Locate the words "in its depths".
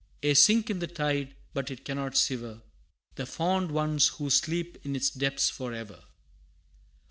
4.83-5.51